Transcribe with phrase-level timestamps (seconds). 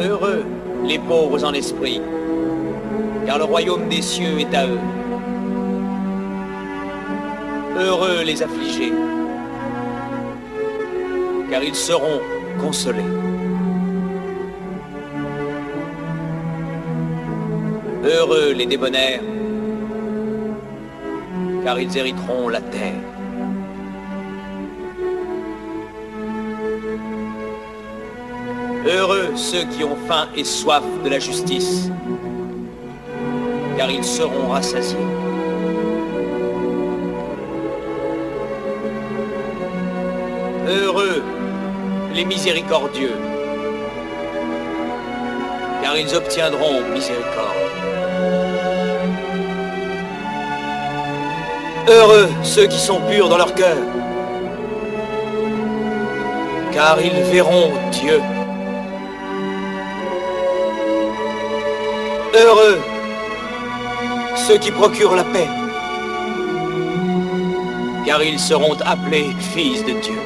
[0.00, 0.44] Heureux
[0.86, 2.00] les pauvres en esprit,
[3.26, 4.78] car le royaume des cieux est à eux.
[7.78, 8.94] Heureux les affligés,
[11.50, 12.20] car ils seront
[12.58, 13.04] consolés.
[18.02, 19.20] Heureux les débonnaires,
[21.62, 23.09] car ils hériteront la terre.
[28.86, 31.90] Heureux ceux qui ont faim et soif de la justice,
[33.76, 34.96] car ils seront rassasiés.
[40.66, 41.22] Heureux
[42.14, 43.16] les miséricordieux,
[45.82, 47.56] car ils obtiendront miséricorde.
[51.86, 53.76] Heureux ceux qui sont purs dans leur cœur,
[56.72, 58.20] car ils verront Dieu.
[62.42, 62.78] Heureux
[64.34, 65.48] ceux qui procurent la paix,
[68.06, 70.18] car ils seront appelés fils de Dieu.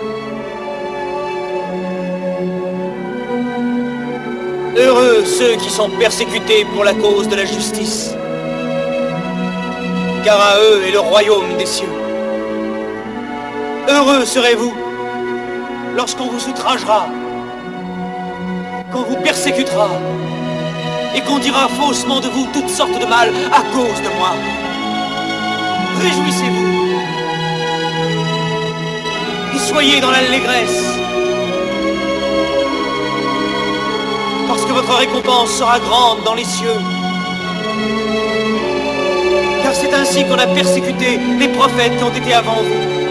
[4.76, 8.14] Heureux ceux qui sont persécutés pour la cause de la justice,
[10.24, 11.96] car à eux est le royaume des cieux.
[13.88, 14.74] Heureux serez-vous
[15.96, 17.08] lorsqu'on vous outragera,
[18.92, 19.90] qu'on vous persécutera,
[21.14, 24.32] et qu'on dira faussement de vous toutes sortes de mal à cause de moi.
[26.00, 26.74] Réjouissez-vous
[29.54, 30.98] et soyez dans l'allégresse,
[34.48, 36.80] parce que votre récompense sera grande dans les cieux.
[39.62, 43.03] Car c'est ainsi qu'on a persécuté les prophètes qui ont été avant vous.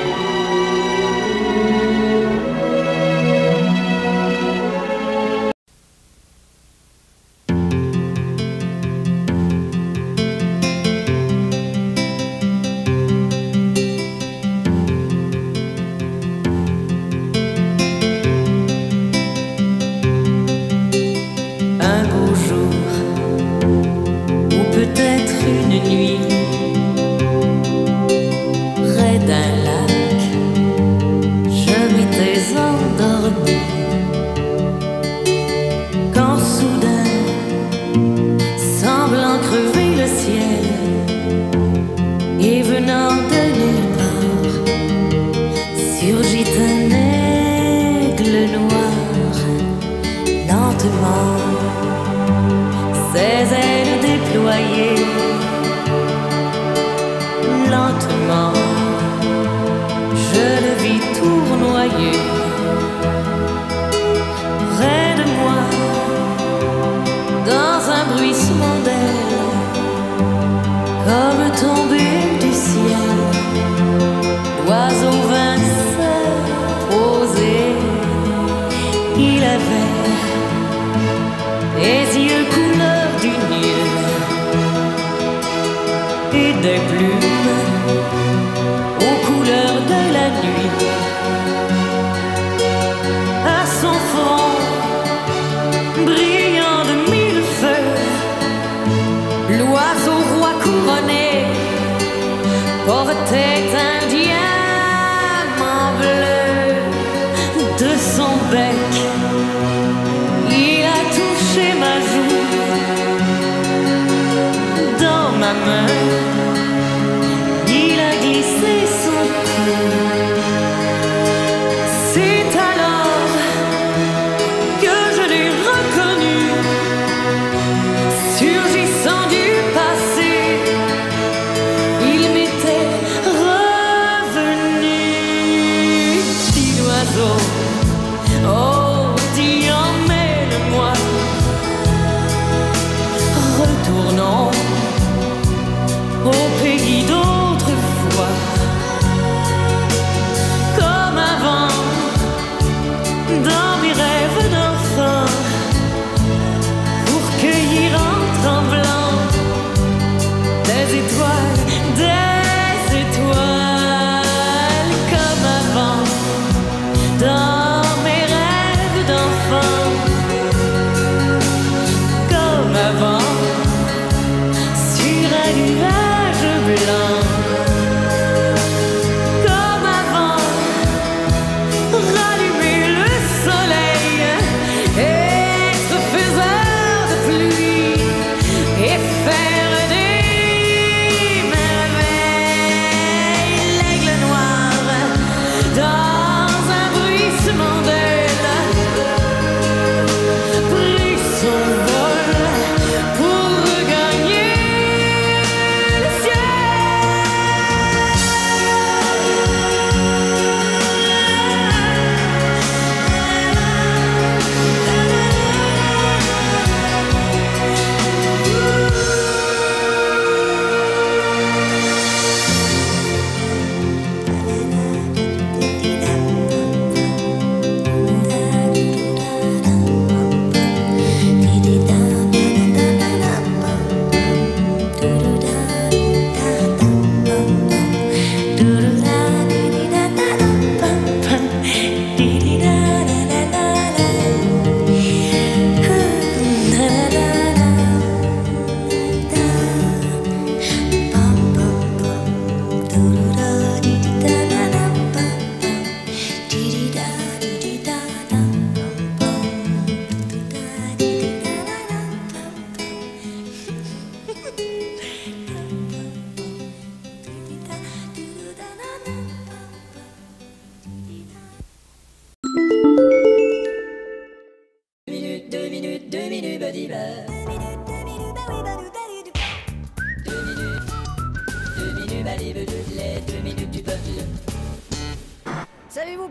[86.33, 88.22] Et des plumes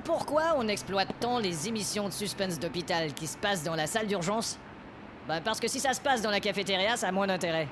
[0.05, 4.07] Pourquoi on exploite tant les émissions de suspense d'hôpital qui se passent dans la salle
[4.07, 4.59] d'urgence?
[5.29, 7.69] Bah parce que si ça se passe dans la cafétéria, ça a moins d'intérêt.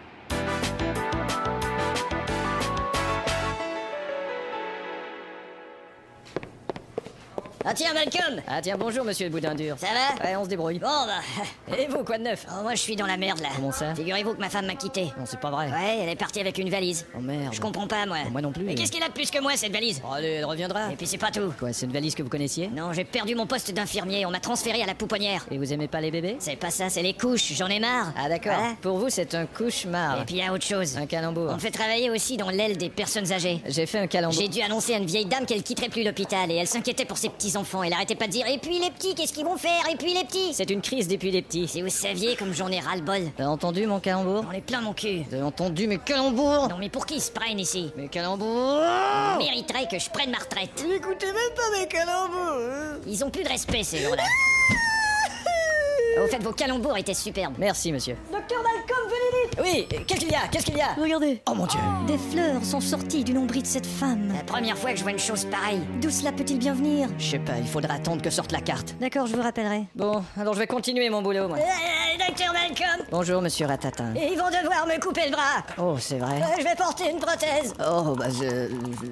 [7.62, 9.76] Ah tiens, Malcolm Ah tiens, bonjour, monsieur le boudin dur.
[9.78, 10.78] Ça va Ouais, on se débrouille.
[10.78, 11.76] Bon, bah.
[11.78, 12.46] Et vous, quoi de neuf?
[12.48, 13.48] Oh, moi, je suis dans la merde, là.
[13.54, 13.94] Comment ça?
[13.94, 15.02] Figurez-vous que ma femme m'a quitté.
[15.18, 15.66] Non, c'est pas vrai.
[15.66, 17.04] Ouais, elle est partie avec une valise.
[17.14, 17.52] Oh merde.
[17.52, 18.16] Je comprends pas, moi.
[18.26, 18.64] Oh, moi non plus.
[18.64, 20.00] Mais qu'est-ce qu'elle a de plus que moi, cette valise?
[20.08, 20.90] Oh, allez, elle reviendra.
[20.90, 21.52] Et puis, c'est pas tout.
[21.58, 22.68] Quoi, c'est une valise que vous connaissiez?
[22.68, 24.24] Non, j'ai perdu mon poste d'infirmier.
[24.24, 25.44] On m'a transféré à la pouponnière.
[25.50, 26.36] Et vous aimez pas les bébés?
[26.38, 27.52] C'est pas ça, c'est les couches.
[27.52, 28.14] J'en ai marre.
[28.16, 28.54] Ah d'accord.
[28.54, 28.74] Voilà.
[28.80, 30.22] Pour vous, c'est un cauchemar.
[30.22, 30.96] Et puis, il y a autre chose.
[30.96, 31.50] Un calembour.
[31.50, 33.60] On me fait travailler aussi dans l'aile des personnes âgées.
[33.66, 34.40] J'ai fait un calembour.
[34.40, 37.18] J'ai dû annoncer à une vieille dame qu'elle quitterait plus l'hôpital et elle s'inquiétait pour
[37.18, 37.28] ses
[37.60, 37.82] petits-enfants.
[37.82, 40.14] Elle arrêtait pas de dire Et puis les petits, qu'est-ce qu'ils vont faire Et puis
[40.14, 41.68] les petits C'est une crise depuis les petits.
[41.68, 43.30] Si vous saviez comme j'en ai ras-le-bol.
[43.36, 45.22] T'as entendu mon calembour J'en ai plein mon cul.
[45.30, 48.82] T'as entendu mes calembours Non, mais pour qui ils se prennent ici Mes calembours
[49.40, 50.84] Ils mériteraient que je prenne ma retraite.
[50.94, 54.24] Écoutez même pas mes calembours Ils ont plus de respect, ces gens-là.
[56.18, 57.54] Au fait, vos calembours étaient superbes.
[57.58, 58.16] Merci, monsieur.
[58.32, 60.48] Docteur Malcolm, venez vite Oui, qu'est-ce qu'il y a?
[60.50, 60.92] Qu'est-ce qu'il y a?
[61.00, 61.40] Regardez.
[61.48, 64.32] Oh mon dieu Des fleurs sont sorties du nombril de cette femme.
[64.36, 65.80] La première fois que je vois une chose pareille.
[66.02, 67.08] D'où cela peut-il bien venir?
[67.18, 68.94] Je sais pas, il faudra attendre que sorte la carte.
[69.00, 69.84] D'accord, je vous rappellerai.
[69.94, 71.58] Bon, alors je vais continuer mon boulot, moi.
[71.58, 74.12] Euh, docteur Malcolm Bonjour, monsieur Ratatin.
[74.14, 75.64] Ils vont devoir me couper le bras.
[75.78, 76.34] Oh, c'est vrai.
[76.42, 77.72] Euh, je vais porter une prothèse.
[77.80, 78.68] Oh, bah je...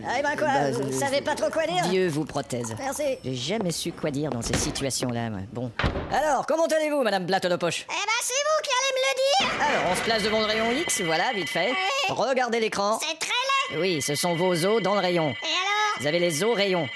[0.06, 1.84] Ah, et ben quoi Bah, Vous je- savez pas trop quoi dire?
[1.88, 2.74] Dieu vous prothèse.
[2.78, 3.02] Merci.
[3.24, 5.40] J'ai jamais su quoi dire dans ces situations-là, moi.
[5.52, 5.70] Bon.
[6.12, 9.14] Alors, comment allez-vous, madame Blatte de poche Eh ben, c'est vous qui allez me le
[9.16, 11.72] dire Alors, on se place devant le rayon X, voilà, vite fait.
[12.08, 12.98] Regardez l'écran.
[13.00, 15.28] C'est très laid Oui, ce sont vos os dans le rayon.
[15.30, 16.88] Et alors Vous avez les os rayon.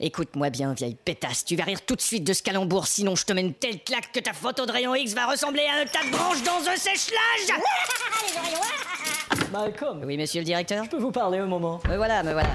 [0.00, 3.24] Écoute-moi bien, vieille pétasse, tu vas rire tout de suite de ce calembour, sinon je
[3.24, 5.86] te mets une telle claque que ta photo de rayon X va ressembler à un
[5.86, 7.58] tas de branches dans un sèche-linge
[9.52, 12.48] Malcolm, Oui, monsieur le directeur je peux vous parler un moment Me voilà, me voilà.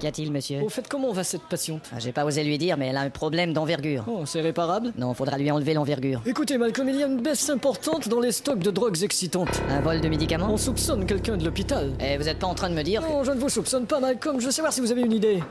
[0.00, 2.78] Qu'y a-t-il, monsieur Au fait, comment va cette patiente Ah, J'ai pas osé lui dire,
[2.78, 4.04] mais elle a un problème d'envergure.
[4.08, 6.22] Oh, c'est réparable Non, faudra lui enlever l'envergure.
[6.24, 9.60] Écoutez, Malcolm, il y a une baisse importante dans les stocks de drogues excitantes.
[9.68, 11.92] Un vol de médicaments On soupçonne quelqu'un de l'hôpital.
[12.00, 13.08] Eh, vous êtes pas en train de me dire que...
[13.12, 14.40] Non, je ne vous soupçonne pas, Malcolm.
[14.40, 15.42] Je veux savoir si vous avez une idée.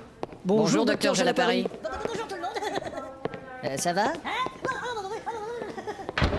[0.46, 1.68] Bonjour, docteur Jalapari.
[2.08, 2.50] Bonjour tout le monde
[3.66, 4.14] Euh, ça va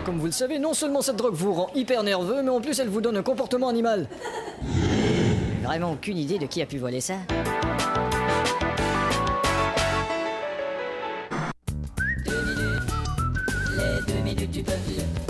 [0.05, 2.77] Comme vous le savez, non seulement cette drogue vous rend hyper nerveux, mais en plus
[2.81, 4.09] elle vous donne un comportement animal.
[5.63, 7.15] Vraiment aucune idée de qui a pu voler ça.
[14.53, 15.30] Les deux minutes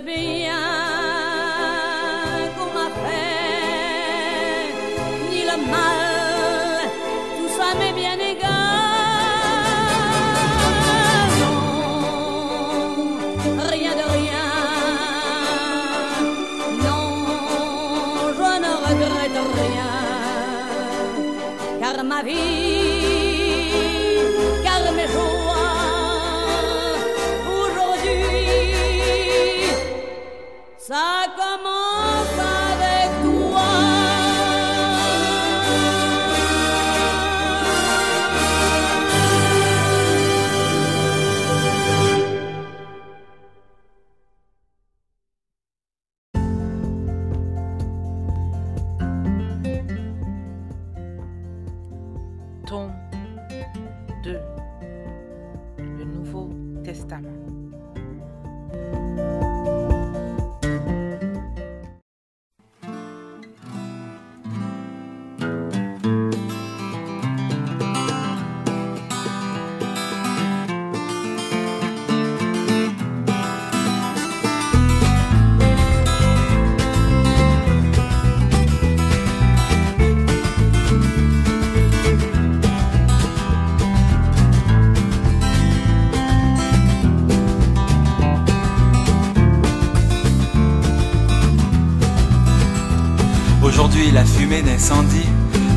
[0.00, 0.87] be young.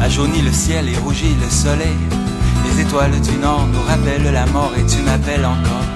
[0.01, 1.97] A jauni le ciel et rougi le soleil.
[2.65, 5.87] Les étoiles du nord nous rappellent la mort et tu m'appelles encore.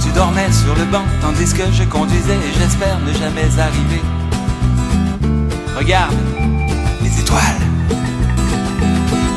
[0.00, 4.02] Tu dormais sur le banc tandis que je conduisais et j'espère ne jamais arriver.
[5.76, 6.16] Regarde
[7.02, 7.62] les étoiles.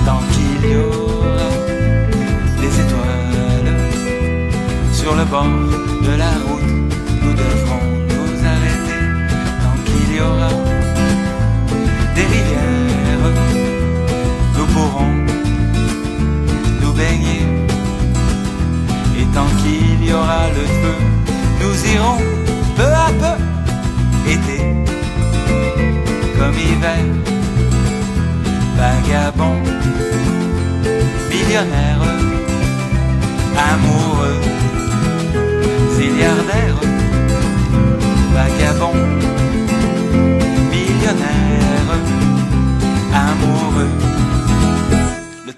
[0.06, 1.50] Tant qu'il y aura
[2.62, 3.30] des étoiles
[4.94, 6.72] sur le bord de la route,
[7.22, 9.02] nous devrons nous arrêter.
[9.62, 10.79] Tant qu'il y aura
[16.82, 17.44] nous baigner.
[19.20, 20.98] Et tant qu'il y aura le feu,
[21.62, 22.22] nous irons
[22.76, 24.60] peu à peu, été
[26.38, 27.04] comme hiver,
[28.78, 29.60] vagabond,
[31.30, 32.04] millionnaire,
[33.72, 34.40] amoureux,
[35.98, 36.80] milliardaire,
[38.34, 39.20] vagabond
[40.72, 41.90] millionnaire,
[43.14, 44.09] amoureux.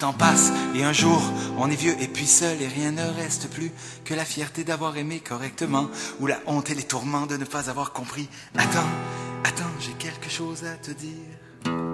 [0.02, 1.22] Temps passe et un jour
[1.60, 3.72] on est vieux et puis seul et rien ne reste plus
[4.04, 7.70] que la fierté d'avoir aimé correctement ou la honte et les tourments de ne pas
[7.70, 8.28] avoir compris.
[8.58, 8.90] Attends,
[9.44, 11.90] attends, j'ai quelque chose à te dire.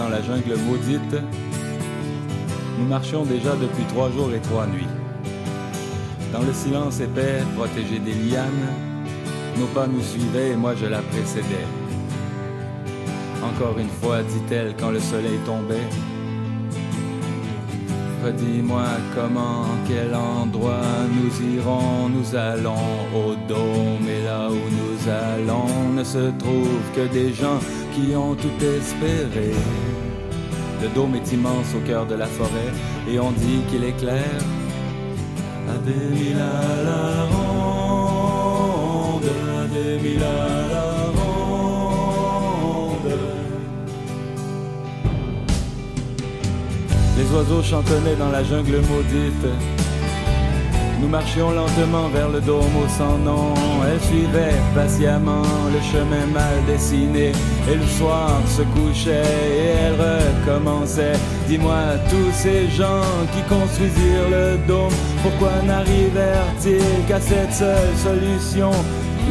[0.00, 1.16] Dans la jungle maudite.
[2.78, 4.94] Nous marchions déjà depuis trois jours et trois nuits.
[6.32, 8.68] Dans le silence épais, protégé des lianes,
[9.58, 11.66] nos pas nous suivaient et moi je la précédais.
[13.42, 15.88] Encore une fois, dit-elle quand le soleil tombait.
[18.24, 18.84] Redis-moi
[19.14, 26.04] comment, quel endroit nous irons, nous allons au dôme et là où nous allons ne
[26.04, 27.58] se trouve que des gens
[27.94, 29.52] qui ont tout espéré.
[30.82, 32.72] Le dôme est immense au cœur de la forêt
[33.10, 34.40] et on dit qu'il éclaire
[35.68, 35.76] à à
[36.82, 38.10] la ronde,
[39.24, 40.28] à à
[40.72, 40.86] la
[41.18, 41.40] ronde.
[47.18, 49.46] Les oiseaux chantonnaient dans la jungle maudite.
[51.00, 53.54] Nous marchions lentement vers le dôme au sans nom.
[53.86, 57.32] Elle suivait patiemment le chemin mal dessiné.
[57.68, 59.22] Et le soir se couchait
[59.54, 61.12] et elle recommençait.
[61.46, 64.92] Dis-moi, tous ces gens qui construisirent le dôme,
[65.22, 68.70] pourquoi n'arrivèrent-ils qu'à cette seule solution?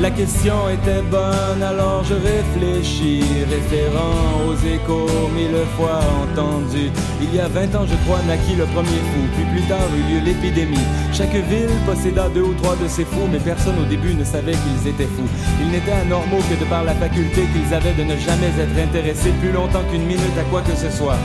[0.02, 6.92] La question était bonne, alors je réfléchis, référant aux échos mille fois entendus.
[7.22, 10.14] Il y a vingt ans, je crois, naquit le premier fou, puis plus tard eut
[10.14, 10.78] lieu l'épidémie.
[11.12, 14.54] Chaque ville posséda deux ou trois de ces fous, mais personne au début ne savait
[14.54, 15.30] qu'ils étaient fous.
[15.62, 19.34] Ils n'étaient anormaux que de par la faculté qu'ils avaient de ne jamais être intéressés
[19.42, 21.18] plus longtemps qu'une minute à quoi que ce soit.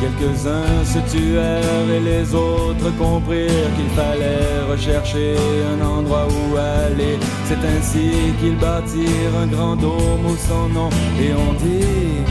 [0.00, 5.36] Quelques-uns se tuèrent et les autres comprirent qu'il fallait rechercher
[5.72, 7.18] un endroit où aller.
[7.46, 12.22] C'est ainsi qu'ils bâtirent un grand dôme au son nom et on dit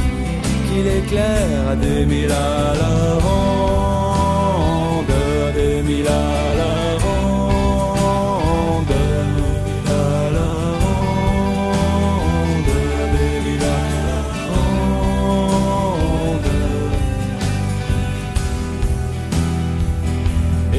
[0.67, 5.05] qu'il éclaire à des mille à la ronde,
[5.47, 6.44] à des mille à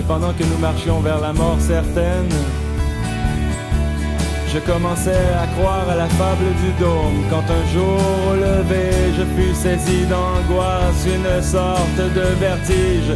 [0.06, 2.30] pendant que nous marchions vers la mort certaine,
[4.52, 8.36] je commençais à croire à la fable du dôme quand un jour au
[9.16, 13.12] je fus saisi d'angoisse, une sorte de vertige,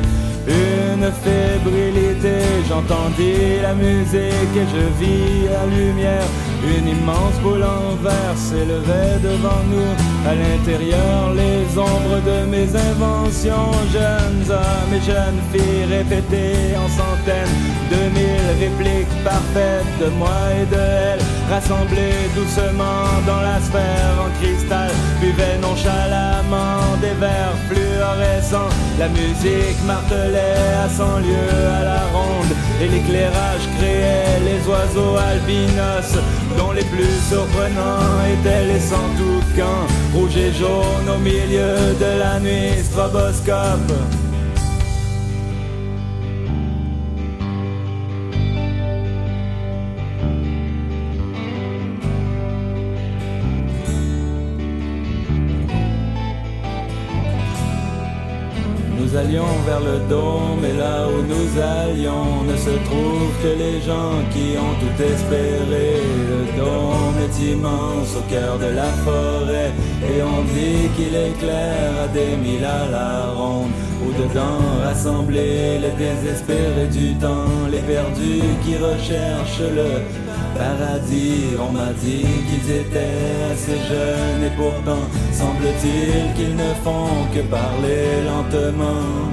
[0.46, 2.38] une fébrilité.
[2.68, 6.26] J'entendis la musique et je vis la lumière.
[6.62, 9.92] Une immense boule en verre s'élevait devant nous.
[10.28, 13.72] À l'intérieur, les ombres de mes inventions.
[13.92, 17.56] Jeunes hommes et jeunes filles répétaient en centaines
[17.90, 21.20] de mille répliques parfaites de moi et de elle.
[21.48, 28.68] Rassemblés doucement dans la en cristal, buvaient nonchalamment des verres fluorescents.
[28.98, 32.52] La musique martelait à cent lieues à la ronde
[32.83, 36.18] et l'éclairage créait les oiseaux albinos
[36.59, 42.40] dont les plus surprenants étaient les sans toucans, rouges et jaunes au milieu de la
[42.40, 43.92] nuit, stroboscope.
[59.10, 63.80] Nous allions vers le dôme et là où nous allions ne se trouve que les
[63.80, 65.96] gens qui ont tout espéré.
[66.30, 69.72] Le dôme est immense au cœur de la forêt
[70.04, 73.70] et on dit qu'il éclaire à des mille à la ronde.
[74.04, 79.90] Où dedans rassemblés les désespérés du temps, les perdus qui recherchent le
[80.58, 81.56] paradis.
[81.58, 88.22] On m'a dit qu'ils étaient assez jeunes et pourtant semble-t-il qu'ils ne font que parler
[88.24, 89.30] lentement.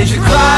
[0.00, 0.57] Et je cry,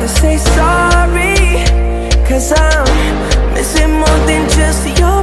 [0.00, 1.64] to say sorry?
[2.26, 5.22] Cause I'm missing more than just your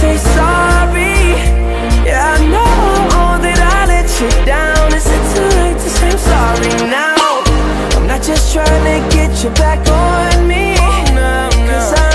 [0.00, 1.16] say sorry?
[2.04, 4.92] Yeah, I know that I let you down.
[4.92, 7.42] Is it too late to say I'm sorry now?
[7.96, 10.76] I'm not just trying to get you back on me.
[10.78, 12.05] Oh, Cause I'm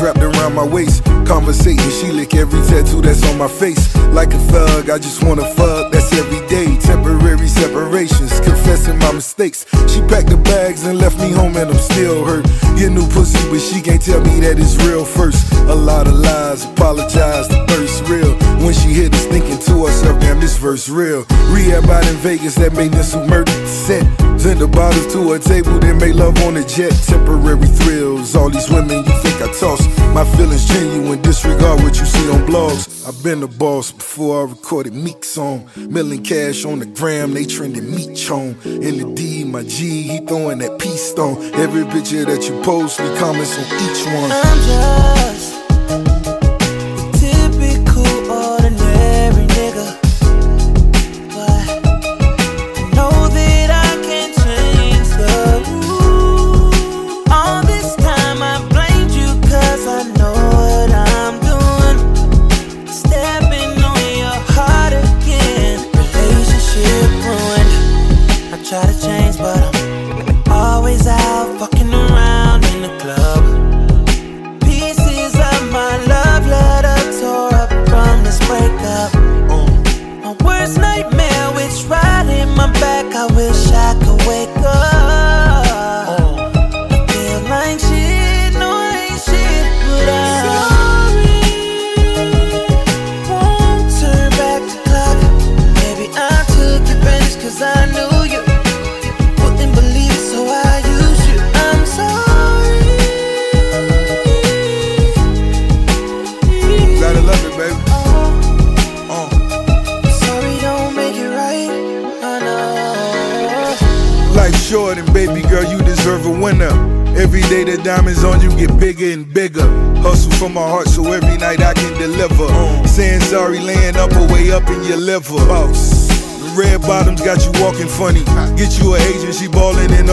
[0.00, 1.04] wrapped around my waist.
[1.26, 3.94] Conversating, she lick every tattoo that's on my face.
[4.12, 6.76] Like a thug, I just wanna fuck, that's every day.
[6.78, 9.66] Temporary separations, confessing my mistakes.
[9.88, 12.44] She packed the bags and left me home, and I'm still hurt.
[12.76, 15.52] Get new pussy, but she can't tell me that it's real first.
[15.68, 18.43] A lot of lies, apologize, the thirst real.
[18.64, 21.26] When she hit us, thinking to herself, damn, this verse real.
[21.52, 22.92] Rehab out in Vegas, that made
[23.28, 24.04] murdered the set.
[24.40, 26.92] Send the bottles to a table, then make love on a jet.
[27.04, 29.84] Temporary thrills, all these women you think I toss.
[30.14, 33.06] My feelings genuine, disregard what you see on blogs.
[33.06, 35.68] I've been the boss before I recorded Meek song.
[35.76, 38.56] Milling cash on the gram, they trending meat chone.
[38.64, 41.36] In the D, my G, he throwing that peace stone.
[41.52, 44.32] Every picture that you post, me comments on each one.
[44.32, 45.63] I'm just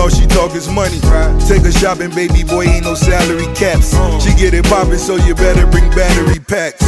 [0.01, 0.99] all she talk is money.
[1.47, 3.93] Take her shopping, baby boy, ain't no salary caps.
[4.23, 6.81] She get it poppin', so you better bring battery packs.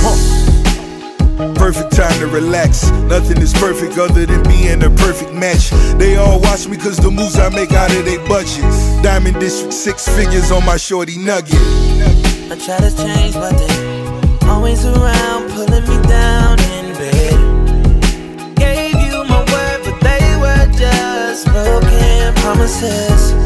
[1.56, 2.90] Perfect time to relax.
[3.14, 5.70] Nothing is perfect other than being a perfect match.
[6.00, 9.02] They all watch me cause the moves I make out of their budgets.
[9.04, 11.54] Diamond District, six figures on my shorty nugget.
[12.52, 17.36] I try to change, but they always around, pulling me down in bed.
[18.56, 21.93] Gave you my word, but they were just broken
[22.54, 23.43] promises.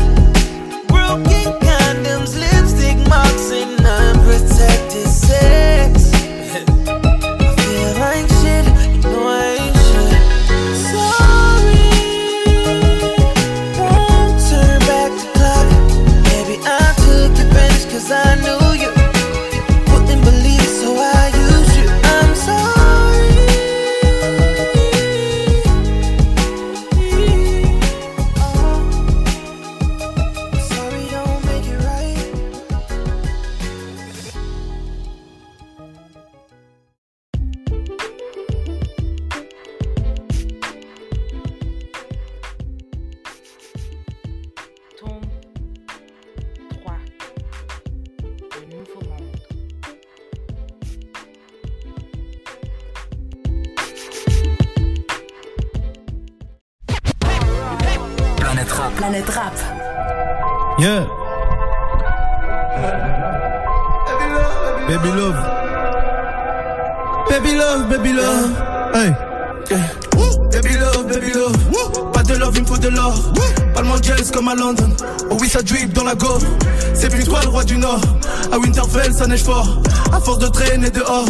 [79.13, 79.81] Ça neige fort.
[80.11, 81.25] À force de traîner dehors.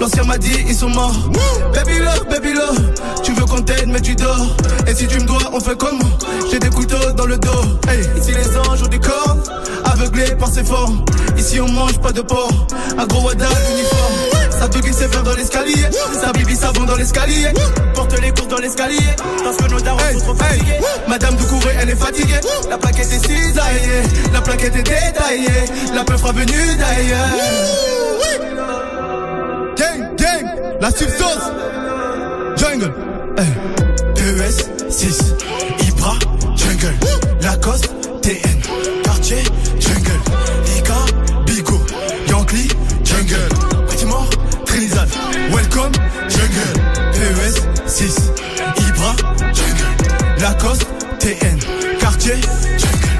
[0.00, 1.14] L'ancien m'a dit, ils sont morts.
[1.74, 2.78] Baby love, baby love.
[3.22, 4.46] Tu veux qu'on t'aide, mais tu dors.
[4.86, 6.10] Et si tu me dois, on fait comment
[6.50, 7.64] J'ai des couteaux dans le dos.
[7.88, 9.42] Hey, ici les anges ont des cornes.
[9.84, 11.04] Aveuglés par ses formes.
[11.36, 12.52] Ici on mange pas de porc.
[12.98, 14.31] Un gros wada uniforme.
[14.70, 15.84] Te glisse vers dans l'escalier.
[16.18, 17.48] Ça bibi savon dans l'escalier.
[17.94, 18.98] Porte les courses dans l'escalier.
[19.44, 20.78] Parce que nos darons sont trop fatigués.
[21.08, 22.40] Madame Doucouré, elle est fatiguée.
[22.70, 24.02] La plaquette est cisaillée.
[24.32, 25.64] La plaquette est détaillée.
[25.94, 27.28] La peur fera venue d'ailleurs.
[29.76, 30.46] Gang, gang,
[30.80, 31.50] la substance.
[32.56, 32.92] Jungle.
[34.14, 35.34] PES 6.
[35.88, 36.14] Ibra,
[36.56, 36.94] jungle.
[37.42, 37.90] Lacoste,
[38.22, 38.91] TN.
[50.62, 50.86] Lacoste,
[51.18, 51.58] TN.
[51.98, 52.34] Quartier,
[52.78, 53.10] jungle.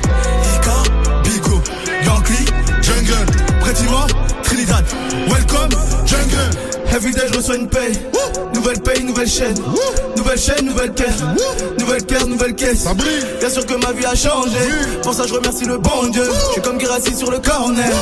[0.55, 0.77] Ika,
[1.25, 1.61] Bigo.
[2.05, 2.45] Yankee,
[2.81, 3.91] jungle.
[3.91, 4.11] Mort,
[4.45, 4.85] Trinidad.
[5.29, 5.71] Welcome,
[6.07, 6.51] jungle.
[6.95, 7.99] Everyday je reçois une paye.
[8.55, 9.57] Nouvelle paye, nouvelle chaîne.
[10.23, 11.21] Nouvelle chaîne, nouvelle caisse.
[11.81, 12.85] Nouvelle caisse, nouvelle caisse.
[13.41, 14.57] Bien sûr que ma vie a changé.
[15.03, 16.23] Pour ça, je remercie le bon Dieu.
[16.23, 17.93] Je suis comme Girassi sur le corner.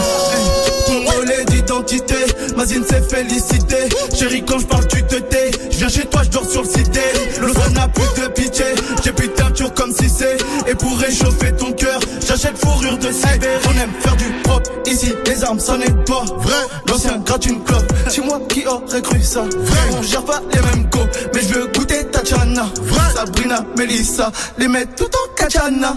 [0.86, 2.16] Ton relais d'identité.
[2.58, 3.88] Ma zine s'est félicité.
[4.14, 5.50] Chérie, quand je parle, tu te tais.
[5.70, 7.00] Je viens chez toi, je dors sur le cité.
[7.40, 8.66] Le soir n'a plus de pitié.
[9.02, 10.36] J'ai plus de teinture comme si c'est.
[10.68, 13.64] Et pour réchauffer ton cœur, j'achète fourrure de Sibérie.
[13.66, 14.70] On aime faire du propre.
[14.84, 16.66] Ici, les armes, ça n'est pas vrai.
[16.86, 17.90] L'ancien gratte une clope.
[18.08, 19.40] C'est moi qui aurais cru ça.
[19.40, 19.98] Vrai.
[19.98, 20.98] On gère pas les mêmes go.
[21.32, 21.89] Mais je veux goûter
[22.20, 22.70] Tatiana.
[23.14, 24.30] Sabrina, Melissa.
[24.58, 25.96] Les mettre tout en Kachana.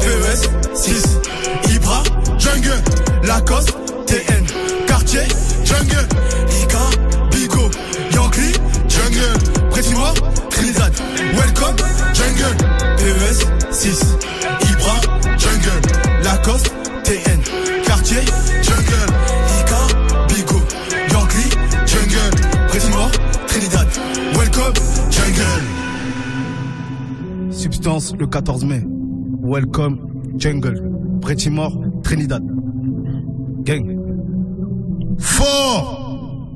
[0.00, 1.02] PES 6.
[1.74, 2.02] Ibra,
[2.38, 2.82] Jungle.
[3.24, 3.74] Lacoste,
[4.06, 4.46] TN.
[4.86, 5.28] Quartier,
[5.64, 6.08] Jungle.
[6.62, 6.78] Ika,
[7.30, 7.70] Bigo.
[8.12, 8.52] Yankee,
[8.88, 9.92] Jungle.
[9.92, 10.14] Moi,
[10.50, 10.92] Trinidad.
[11.36, 11.76] Welcome,
[12.14, 12.56] Jungle.
[12.96, 14.39] PES 6.
[27.82, 28.84] Le 14 mai.
[29.42, 29.98] Welcome,
[30.36, 30.82] Jungle.
[31.22, 31.72] Pretty mort,
[32.02, 32.42] Trinidad.
[33.64, 33.98] Gang.
[35.18, 36.50] Fort!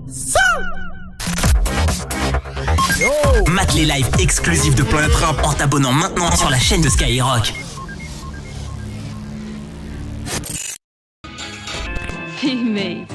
[3.51, 7.55] Mate les lives exclusifs de Planète Rap en t'abonnant maintenant sur la chaîne de Skyrock.
[12.43, 13.14] Hey, mate.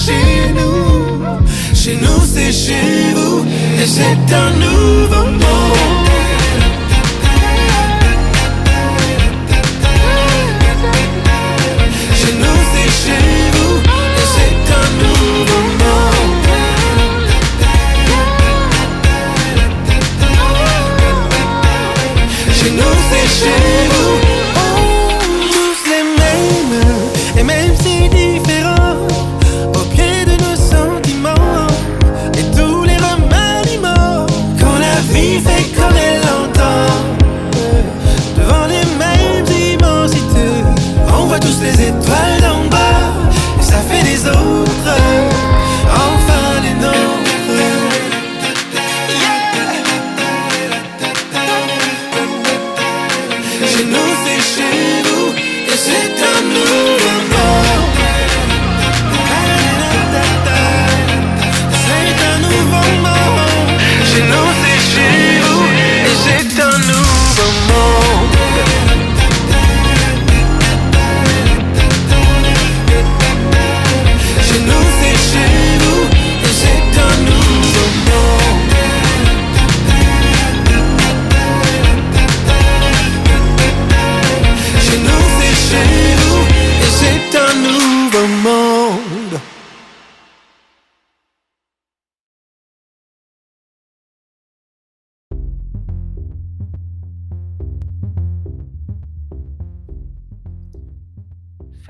[0.00, 1.42] Nouveau monde.
[1.74, 3.44] Chez nous, c'est chez vous,
[3.80, 5.99] et c'est un nouveau monde.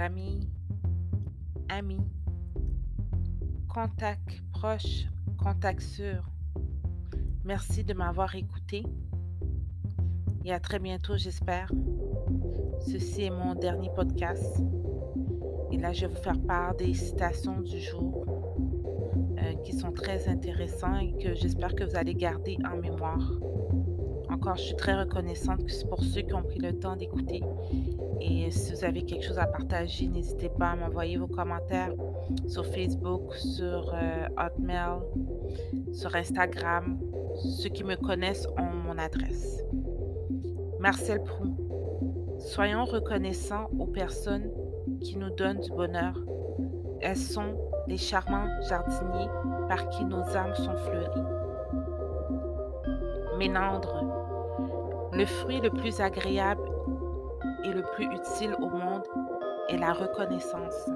[0.00, 0.48] Famille,
[1.68, 2.00] amis,
[3.68, 5.04] contacts proches,
[5.36, 6.24] contacts sûrs.
[7.44, 8.82] Merci de m'avoir écouté
[10.46, 11.70] et à très bientôt, j'espère.
[12.80, 14.62] Ceci est mon dernier podcast.
[15.70, 18.24] Et là, je vais vous faire part des citations du jour
[19.36, 23.32] euh, qui sont très intéressants et que j'espère que vous allez garder en mémoire.
[24.30, 27.42] Encore, je suis très reconnaissante pour ceux qui ont pris le temps d'écouter.
[28.20, 31.92] Et si vous avez quelque chose à partager, n'hésitez pas à m'envoyer vos commentaires
[32.46, 35.00] sur Facebook, sur euh, Hotmail,
[35.92, 36.98] sur Instagram.
[37.34, 39.62] Ceux qui me connaissent ont mon adresse.
[40.78, 41.56] Marcel Proux.
[42.38, 44.50] Soyons reconnaissants aux personnes
[45.00, 46.14] qui nous donnent du bonheur.
[47.00, 47.56] Elles sont
[47.86, 49.30] les charmants jardiniers
[49.68, 51.26] par qui nos âmes sont fleuries.
[53.38, 54.04] Ménandre.
[55.12, 56.69] Le fruit le plus agréable
[57.64, 59.06] et le plus utile au monde
[59.68, 60.90] est la reconnaissance.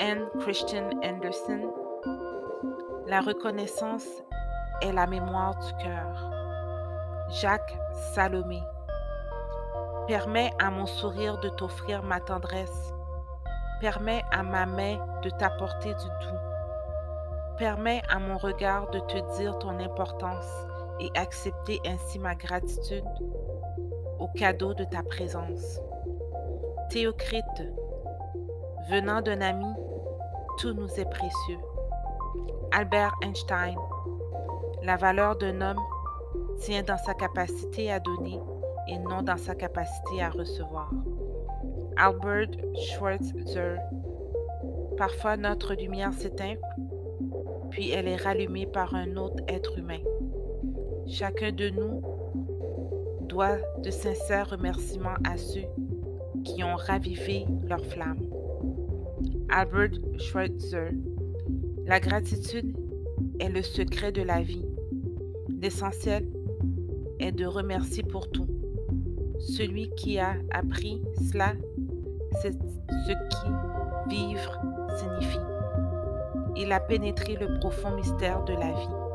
[0.00, 1.72] Anne Christian Anderson.
[3.06, 4.06] La reconnaissance
[4.82, 6.30] est la mémoire du cœur.
[7.30, 7.78] Jacques
[8.14, 8.60] Salomé.
[10.06, 12.92] Permets à mon sourire de t'offrir ma tendresse.
[13.80, 16.38] Permets à ma main de t'apporter du doux.
[17.58, 20.50] Permets à mon regard de te dire ton importance
[21.00, 23.04] et accepter ainsi ma gratitude
[24.18, 25.80] au cadeau de ta présence.
[26.90, 27.62] Théocrite,
[28.90, 29.66] venant d'un ami,
[30.58, 31.58] tout nous est précieux.
[32.72, 33.76] Albert Einstein,
[34.82, 35.82] la valeur d'un homme
[36.60, 38.40] tient dans sa capacité à donner
[38.88, 40.90] et non dans sa capacité à recevoir.
[41.96, 43.76] Albert Schweitzer.
[44.96, 46.54] Parfois notre lumière s'éteint,
[47.70, 50.00] puis elle est rallumée par un autre être humain.
[51.06, 52.02] Chacun de nous
[53.26, 55.66] doit de sincères remerciements à ceux
[56.44, 58.20] qui ont ravivé leur flamme.
[59.48, 60.90] Albert Schweitzer.
[61.84, 62.76] La gratitude
[63.40, 64.66] est le secret de la vie.
[65.60, 66.28] L'essentiel
[67.18, 68.48] est de remercier pour tout.
[69.38, 71.52] Celui qui a appris cela,
[72.42, 74.60] c'est ce qui vivre
[74.98, 75.38] signifie.
[76.56, 79.05] Il a pénétré le profond mystère de la vie.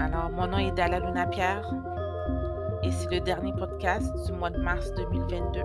[0.00, 1.70] Alors, mon nom est Dalla Luna Pierre
[2.82, 5.60] et c'est le dernier podcast du mois de mars 2022.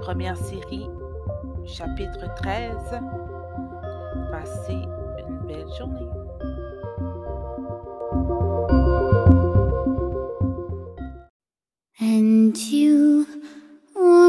[0.00, 0.88] Première série,
[1.66, 2.74] chapitre 13.
[4.30, 4.80] Passez
[5.18, 6.08] une belle journée.
[12.00, 13.26] And you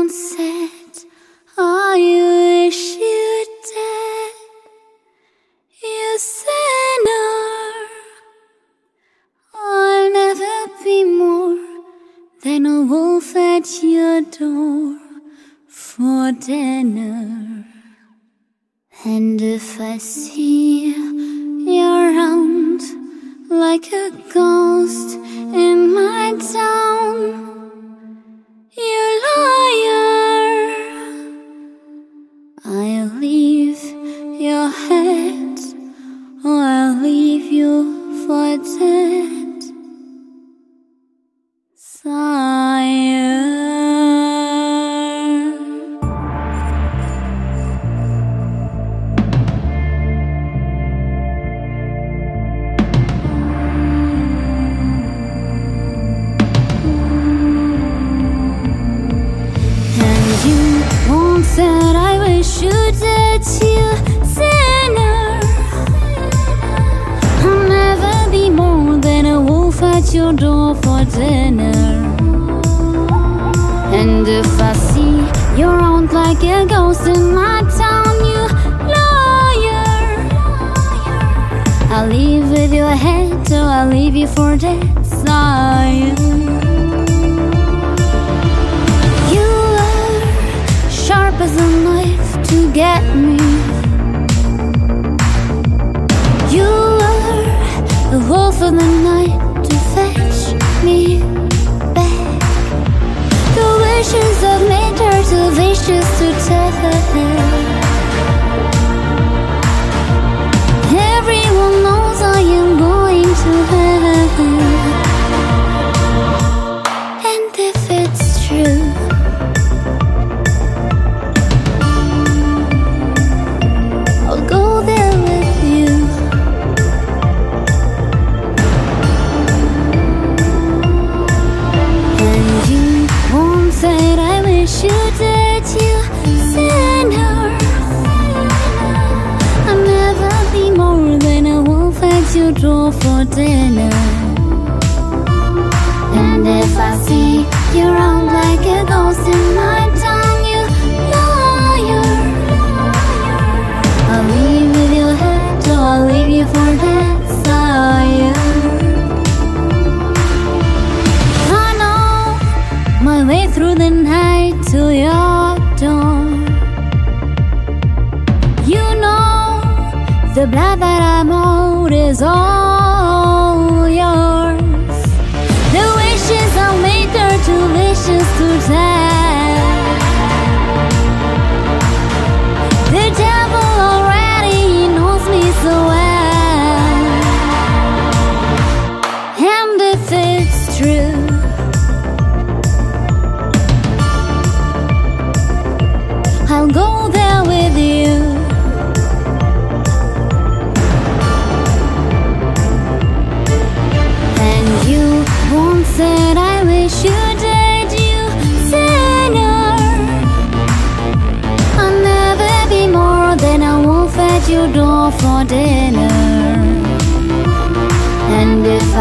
[0.09, 1.05] said,
[1.57, 3.32] wish you
[14.22, 14.97] door
[15.68, 17.66] for dinner.
[19.05, 22.82] And if I see you around
[23.49, 27.52] like a ghost in my town,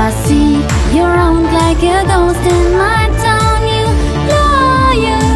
[0.05, 0.55] I see
[0.94, 3.86] you around like a ghost in my town, you
[4.32, 5.26] liar.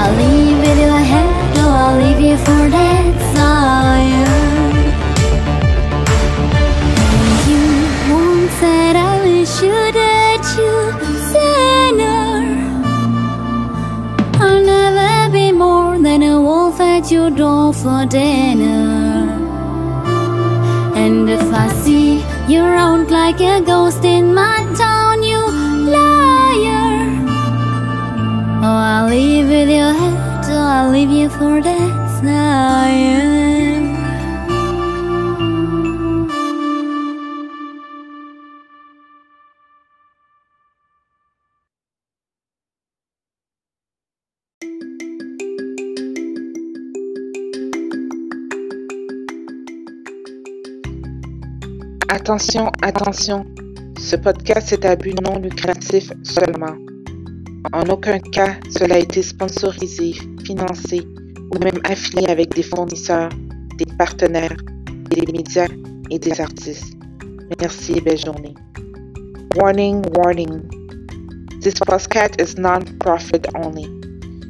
[0.00, 4.28] I'll leave with your head, or I'll leave you for dead, sire.
[7.48, 7.64] You
[8.14, 10.74] once said, I wish you did, you
[11.30, 12.34] sinner.
[14.44, 18.55] I'll never be more than a wolf at your door for dinner.
[22.48, 25.40] You around like a ghost in my town, you
[25.90, 27.26] liar.
[28.62, 33.35] Oh, I'll leave with your head, or I'll leave you for dead, sire.
[52.26, 53.44] Attention, attention,
[54.00, 56.74] ce podcast est à but non lucratif seulement.
[57.72, 60.14] En aucun cas, cela a été sponsorisé,
[60.44, 61.06] financé
[61.54, 63.28] ou même affilié avec des fournisseurs,
[63.78, 64.56] des partenaires,
[65.08, 65.68] des médias
[66.10, 66.96] et des artistes.
[67.60, 68.54] Merci et journée.
[69.54, 70.62] Warning, warning.
[71.60, 73.84] This podcast is non-profit only.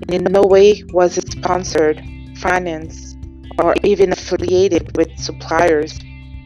[0.08, 2.00] In no way was it sponsored,
[2.36, 3.18] financed,
[3.62, 5.98] or even affiliated with suppliers,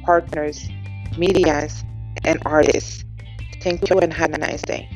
[0.05, 0.69] partners,
[1.17, 1.85] medias,
[2.25, 3.05] and artists.
[3.63, 4.89] Thank you and have a nice day.